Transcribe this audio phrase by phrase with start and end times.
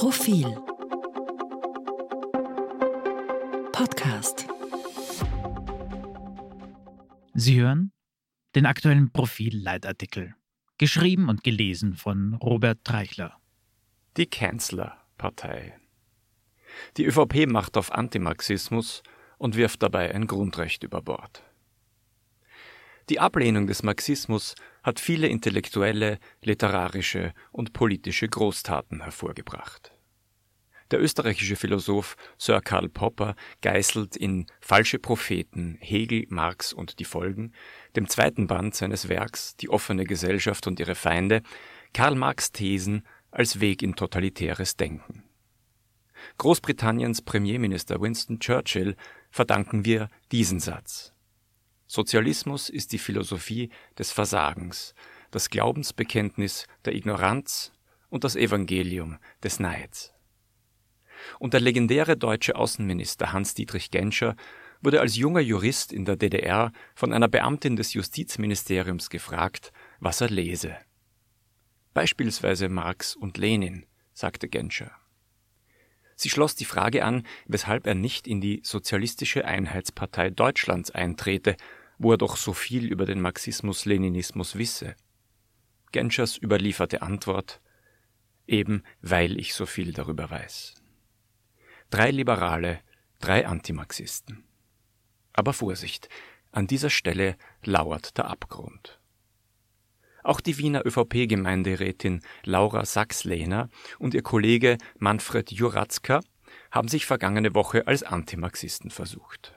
[0.00, 0.46] Profil
[3.70, 4.46] Podcast
[7.34, 7.92] Sie hören
[8.54, 10.36] den aktuellen Profil-Leitartikel,
[10.78, 13.36] geschrieben und gelesen von Robert Treichler.
[14.16, 15.78] Die Kanzlerpartei.
[16.96, 19.02] Die ÖVP macht auf Antimarxismus
[19.36, 21.42] und wirft dabei ein Grundrecht über Bord.
[23.10, 24.54] Die Ablehnung des Marxismus
[24.84, 29.92] hat viele intellektuelle, literarische und politische Großtaten hervorgebracht.
[30.92, 37.52] Der österreichische Philosoph Sir Karl Popper geißelt in Falsche Propheten Hegel, Marx und die Folgen,
[37.96, 41.42] dem zweiten Band seines Werks Die offene Gesellschaft und ihre Feinde,
[41.92, 45.24] Karl Marx Thesen als Weg in totalitäres Denken.
[46.38, 48.94] Großbritanniens Premierminister Winston Churchill
[49.32, 51.12] verdanken wir diesen Satz.
[51.90, 54.94] Sozialismus ist die Philosophie des Versagens,
[55.32, 57.72] das Glaubensbekenntnis der Ignoranz
[58.10, 60.14] und das Evangelium des Neids.
[61.40, 64.36] Und der legendäre deutsche Außenminister Hans-Dietrich Genscher
[64.80, 70.30] wurde als junger Jurist in der DDR von einer Beamtin des Justizministeriums gefragt, was er
[70.30, 70.76] lese.
[71.92, 74.92] Beispielsweise Marx und Lenin, sagte Genscher.
[76.14, 81.56] Sie schloss die Frage an, weshalb er nicht in die Sozialistische Einheitspartei Deutschlands eintrete
[82.00, 84.96] wo er doch so viel über den Marxismus-Leninismus wisse.
[85.92, 87.60] Genschers überlieferte Antwort
[88.46, 90.74] eben weil ich so viel darüber weiß.
[91.90, 92.80] Drei Liberale,
[93.20, 94.44] drei Antimarxisten.
[95.34, 96.08] Aber Vorsicht,
[96.50, 98.98] an dieser Stelle lauert der Abgrund.
[100.24, 106.20] Auch die Wiener ÖVP-Gemeinderätin Laura Sachs-Lehner und ihr Kollege Manfred Juratzka
[106.70, 109.54] haben sich vergangene Woche als Antimarxisten versucht.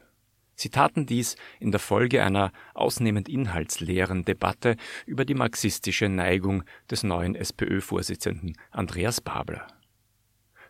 [0.63, 7.03] Sie taten dies in der Folge einer ausnehmend inhaltsleeren Debatte über die marxistische Neigung des
[7.03, 9.67] neuen SPÖ-Vorsitzenden Andreas Babler.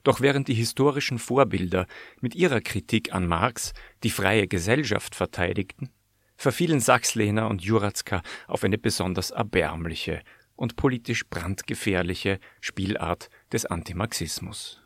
[0.03, 1.85] Doch während die historischen Vorbilder
[2.21, 5.91] mit ihrer Kritik an Marx die freie Gesellschaft verteidigten,
[6.37, 10.23] verfielen Sachslehner und Juratzka auf eine besonders erbärmliche
[10.55, 14.81] und politisch brandgefährliche Spielart des Antimarxismus.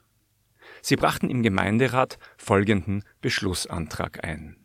[0.81, 4.57] Sie brachten im Gemeinderat folgenden Beschlussantrag ein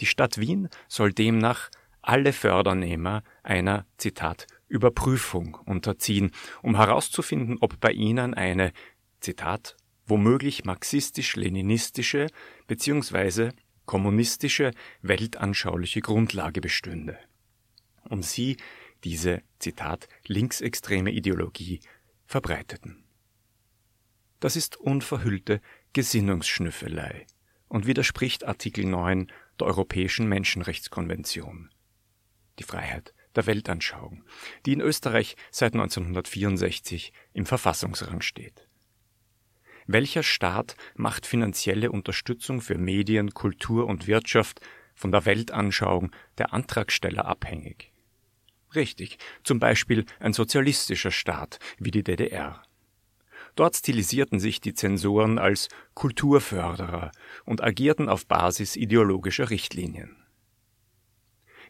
[0.00, 1.70] die Stadt Wien soll demnach
[2.00, 6.32] alle Fördernehmer einer, Zitat, Überprüfung unterziehen,
[6.62, 8.72] um herauszufinden, ob bei ihnen eine,
[9.20, 9.76] Zitat,
[10.06, 12.26] womöglich marxistisch-leninistische
[12.66, 13.50] bzw.
[13.86, 14.72] kommunistische
[15.02, 17.18] weltanschauliche Grundlage bestünde.
[18.08, 18.56] Und sie
[19.04, 21.80] diese, Zitat, linksextreme Ideologie
[22.26, 23.04] verbreiteten.
[24.40, 25.60] Das ist unverhüllte
[25.92, 27.26] Gesinnungsschnüffelei
[27.68, 29.30] und widerspricht Artikel 9
[29.60, 31.70] der Europäischen Menschenrechtskonvention.
[32.58, 34.24] Die Freiheit der Weltanschauung,
[34.66, 38.68] die in Österreich seit 1964 im Verfassungsrang steht.
[39.86, 44.60] Welcher Staat macht finanzielle Unterstützung für Medien, Kultur und Wirtschaft
[44.94, 47.92] von der Weltanschauung der Antragsteller abhängig?
[48.74, 52.62] Richtig, zum Beispiel ein sozialistischer Staat wie die DDR.
[53.54, 57.12] Dort stilisierten sich die Zensoren als Kulturförderer
[57.44, 60.16] und agierten auf Basis ideologischer Richtlinien.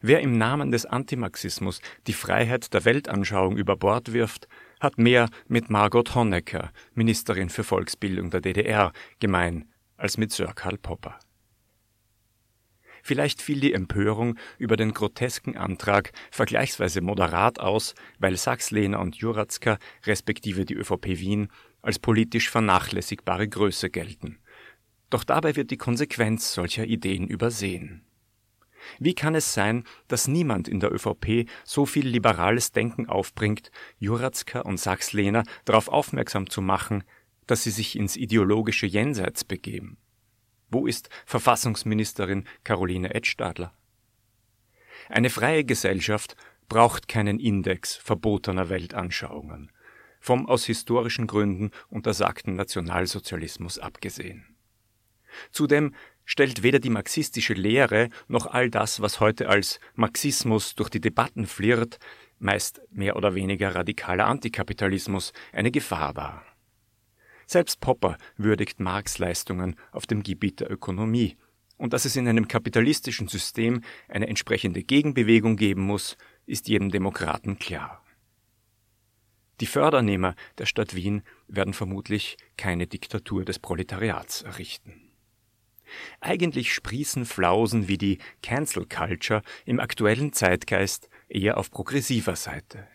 [0.01, 4.49] Wer im Namen des Antimarxismus die Freiheit der Weltanschauung über Bord wirft,
[4.81, 10.77] hat mehr mit Margot Honecker, Ministerin für Volksbildung der DDR, gemein als mit Sir Karl
[10.77, 11.21] Popper.
[13.03, 19.79] Vielleicht fiel die Empörung über den grotesken Antrag vergleichsweise moderat aus, weil Sachs-Lehner und Juratzka
[20.07, 21.49] respektive die ÖVP Wien
[21.83, 24.39] als politisch vernachlässigbare Größe gelten.
[25.11, 28.07] Doch dabei wird die Konsequenz solcher Ideen übersehen.
[28.99, 34.61] Wie kann es sein, dass niemand in der ÖVP so viel liberales Denken aufbringt, Juratzka
[34.61, 37.05] und Sachs-Lehner darauf aufmerksam zu machen,
[37.47, 39.99] dass sie sich ins ideologische Jenseits begeben?
[40.73, 43.75] Wo ist Verfassungsministerin Caroline Edstadler?
[45.11, 46.35] Eine freie Gesellschaft
[46.69, 49.71] braucht keinen Index verbotener Weltanschauungen
[50.19, 54.57] vom aus historischen Gründen untersagten Nationalsozialismus abgesehen.
[55.51, 61.01] Zudem stellt weder die marxistische Lehre noch all das, was heute als Marxismus durch die
[61.01, 61.99] Debatten flirrt,
[62.39, 66.52] meist mehr oder weniger radikaler Antikapitalismus, eine Gefahr dar.
[67.53, 71.37] Selbst Popper würdigt Marx Leistungen auf dem Gebiet der Ökonomie,
[71.77, 76.17] und dass es in einem kapitalistischen System eine entsprechende Gegenbewegung geben muss,
[76.47, 78.03] ist jedem Demokraten klar.
[79.61, 85.13] Die Fördernehmer der Stadt Wien werden vermutlich keine Diktatur des Proletariats errichten.
[86.21, 92.89] Eigentlich sprießen Flausen wie die Cancel Culture im aktuellen Zeitgeist eher auf progressiver Seite.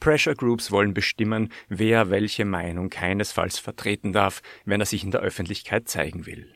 [0.00, 5.20] Pressure Groups wollen bestimmen, wer welche Meinung keinesfalls vertreten darf, wenn er sich in der
[5.20, 6.54] Öffentlichkeit zeigen will.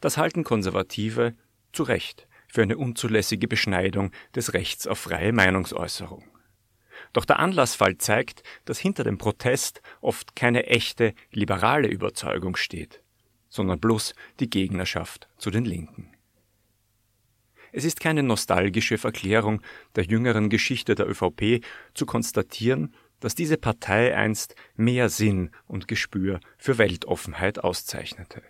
[0.00, 1.34] Das halten Konservative
[1.72, 6.24] zu Recht für eine unzulässige Beschneidung des Rechts auf freie Meinungsäußerung.
[7.12, 13.02] Doch der Anlassfall zeigt, dass hinter dem Protest oft keine echte liberale Überzeugung steht,
[13.48, 16.12] sondern bloß die Gegnerschaft zu den Linken.
[17.72, 19.62] Es ist keine nostalgische Verklärung
[19.96, 21.64] der jüngeren Geschichte der ÖVP
[21.94, 28.42] zu konstatieren, dass diese Partei einst mehr Sinn und Gespür für Weltoffenheit auszeichnete.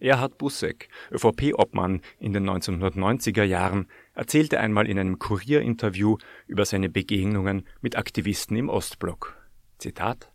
[0.00, 7.66] Erhard Busseck, ÖVP-Obmann in den 1990er Jahren, erzählte einmal in einem Kurierinterview über seine Begegnungen
[7.80, 9.36] mit Aktivisten im Ostblock.
[9.78, 10.30] Zitat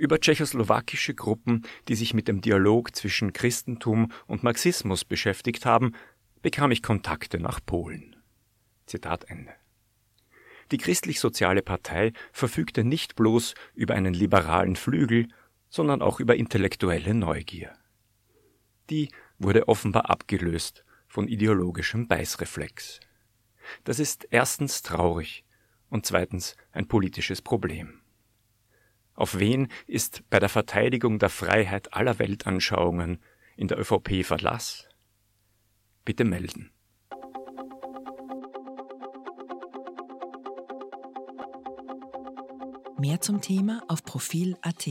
[0.00, 5.92] über tschechoslowakische Gruppen, die sich mit dem Dialog zwischen Christentum und Marxismus beschäftigt haben,
[6.42, 8.16] bekam ich Kontakte nach Polen.
[8.86, 9.52] Zitat Ende.
[10.70, 15.28] Die christlich-soziale Partei verfügte nicht bloß über einen liberalen Flügel,
[15.68, 17.72] sondern auch über intellektuelle Neugier.
[18.88, 23.00] Die wurde offenbar abgelöst von ideologischem Beißreflex.
[23.84, 25.44] Das ist erstens traurig
[25.88, 28.00] und zweitens ein politisches Problem.
[29.14, 33.22] Auf wen ist bei der Verteidigung der Freiheit aller Weltanschauungen
[33.56, 34.89] in der ÖVP Verlass?
[36.10, 36.72] Bitte melden.
[42.98, 44.88] Mehr zum Thema auf Profil.at.